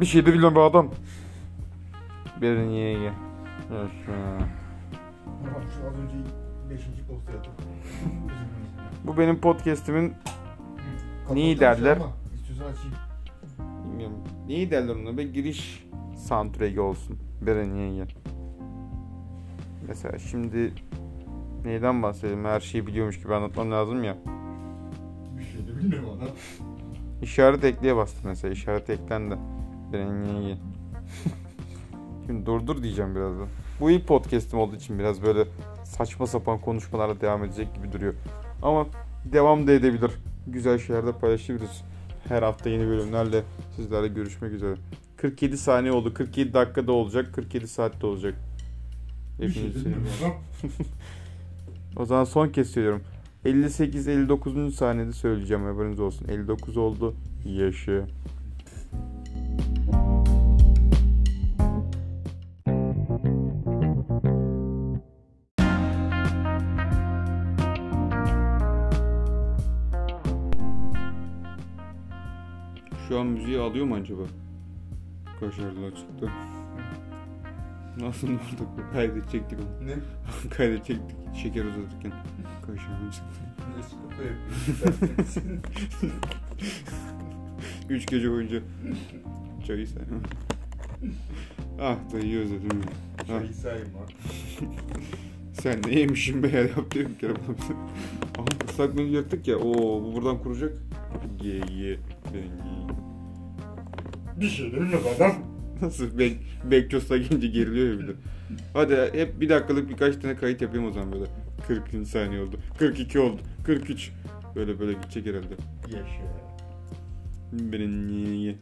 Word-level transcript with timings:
Bir 0.00 0.06
şey 0.06 0.26
de 0.26 0.32
bilmem 0.32 0.54
be 0.54 0.60
adam. 0.60 0.90
Berin 2.42 2.70
ye 2.70 2.88
ye. 2.88 2.98
Yaşa. 3.72 4.12
Ama 5.26 5.60
şu 5.76 5.86
az 5.88 5.94
önce 6.04 6.14
5. 6.70 6.80
posta 7.08 7.32
yaptım. 7.32 7.54
Bu 9.04 9.18
benim 9.18 9.40
podcastimin 9.40 10.14
Neyi 11.32 11.60
derler? 11.60 11.98
İstiyorsan 12.34 12.64
açayım. 12.72 12.96
bilmiyorum. 13.84 14.16
Neyi 14.46 14.70
derler 14.70 14.94
ona 14.96 15.16
be 15.16 15.22
giriş 15.22 15.86
soundtrack'i 16.28 16.80
olsun. 16.80 17.18
Berin 17.46 17.74
ye 17.76 17.92
ye. 17.94 18.04
Mesela 19.88 20.18
şimdi 20.18 20.72
neyden 21.64 22.02
bahsedelim? 22.02 22.44
Her 22.44 22.60
şeyi 22.60 22.86
biliyormuş 22.86 23.18
gibi 23.22 23.34
anlatmam 23.34 23.70
lazım 23.70 24.04
ya. 24.04 24.16
Bir 25.38 25.44
şey 25.44 25.66
de 25.66 25.76
bilmiyorum 25.78 26.08
adam. 26.16 26.28
İşaret 27.22 27.64
ekleye 27.64 27.96
bastım 27.96 28.22
mesela. 28.24 28.52
İşaret 28.54 28.90
eklendi. 28.90 29.34
İyi. 29.98 30.56
Şimdi 32.26 32.46
durdur 32.46 32.82
diyeceğim 32.82 33.14
birazdan. 33.14 33.48
Bu 33.80 33.90
ilk 33.90 34.06
podcast'im 34.06 34.58
olduğu 34.58 34.76
için 34.76 34.98
biraz 34.98 35.22
böyle 35.22 35.44
saçma 35.84 36.26
sapan 36.26 36.60
konuşmalarla 36.60 37.20
devam 37.20 37.44
edecek 37.44 37.74
gibi 37.74 37.92
duruyor. 37.92 38.14
Ama 38.62 38.86
devam 39.24 39.66
da 39.66 39.72
edebilir. 39.72 40.10
Güzel 40.46 40.78
şeyler 40.78 41.06
de 41.06 41.12
paylaşabiliriz. 41.12 41.82
Her 42.28 42.42
hafta 42.42 42.70
yeni 42.70 42.86
bölümlerle 42.86 43.42
sizlerle 43.76 44.08
görüşmek 44.08 44.52
üzere. 44.52 44.74
47 45.16 45.58
saniye 45.58 45.92
oldu. 45.92 46.14
47 46.14 46.54
dakikada 46.54 46.92
olacak. 46.92 47.34
47 47.34 47.68
saatte 47.68 48.06
olacak. 48.06 48.34
Şey 49.38 49.48
Hepinizi 49.48 49.88
adam. 49.88 50.32
o 51.96 52.04
zaman 52.04 52.24
son 52.24 52.48
kez 52.48 52.70
söylüyorum. 52.70 53.02
58-59. 53.44 54.70
saniyede 54.70 55.12
söyleyeceğim 55.12 55.64
haberiniz 55.64 56.00
olsun. 56.00 56.28
59 56.28 56.76
oldu. 56.76 57.14
Yaşı. 57.44 58.04
Şu 73.12 73.20
an 73.20 73.26
müziği 73.26 73.58
alıyor 73.58 73.86
mu 73.86 73.94
acaba? 73.94 74.22
Kaşarlı 75.40 75.94
çıktı. 75.94 76.30
Nasıl 78.00 78.28
oldu? 78.28 78.68
Kaydedecektik 78.92 79.58
onu. 79.58 79.88
Ne? 79.88 79.94
Kaydedecektik 80.56 81.16
şeker 81.42 81.64
uzatırken. 81.64 82.12
Kaşarlı 82.66 83.10
çıktı. 83.12 83.40
Ne 83.76 83.82
sıkıntı 83.82 84.22
yapıyorsun? 84.24 85.60
3 87.90 88.06
gece 88.06 88.30
boyunca 88.30 88.60
çayı 89.66 89.86
say. 89.86 90.02
ah 91.80 91.96
dayıyı 92.12 92.38
özledim 92.38 92.80
ya. 92.80 93.26
Çayı 93.26 93.54
sayma. 93.54 94.06
Sen 95.52 95.78
ne 95.86 95.98
yemişsin 95.98 96.42
be 96.42 96.48
ya 96.48 96.60
yaptı 96.60 97.00
bir 97.00 97.18
kere 97.18 97.32
bana. 97.32 97.76
Aha 98.38 98.70
ıslak 98.70 98.94
mendil 98.94 99.12
yaktık 99.12 99.48
ya. 99.48 99.56
Oo 99.56 100.02
bu 100.02 100.14
buradan 100.14 100.42
kuracak. 100.42 100.72
Ye. 101.42 101.98
Ben. 102.34 102.72
Bir 104.40 104.48
şey 104.48 104.72
de 104.72 104.76
bilmiyorum 104.76 105.06
adam. 105.16 105.32
Nasıl 105.82 106.18
bek 106.18 106.36
Bekços'la 106.70 107.16
gelince 107.16 107.48
geriliyor 107.48 107.92
ya 107.92 107.98
bir 107.98 108.08
de. 108.08 108.12
Hadi 108.72 109.18
hep 109.18 109.40
bir 109.40 109.48
dakikalık 109.48 109.88
birkaç 109.88 110.16
tane 110.16 110.36
kayıt 110.36 110.62
yapayım 110.62 110.86
o 110.86 110.90
zaman 110.90 111.12
böyle. 111.12 111.24
40. 111.68 112.08
saniye 112.08 112.40
oldu. 112.40 112.56
42 112.78 113.18
oldu. 113.18 113.40
43. 113.64 114.12
Böyle 114.56 114.80
böyle 114.80 114.92
gidecek 114.92 115.26
herhalde. 115.26 115.54
Yaşa. 115.86 116.22
Benim 117.52 118.08
ye 118.08 118.36
ye. 118.36 118.54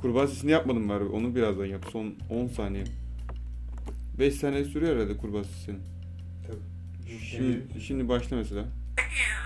Kurbağa 0.00 0.26
sesini 0.26 0.50
yapmadım 0.50 0.88
bari. 0.88 1.04
Onu 1.04 1.34
birazdan 1.34 1.66
yap. 1.66 1.86
Son 1.92 2.14
10 2.30 2.46
saniye. 2.46 2.84
5 4.18 4.34
saniye 4.34 4.64
sürüyor 4.64 4.96
herhalde 4.96 5.16
kurbağa 5.16 5.44
sesinin. 5.44 5.80
Tabii. 6.46 7.18
Şimdi, 7.18 7.80
şimdi 7.80 8.08
başla 8.08 8.36
mesela. 8.36 8.64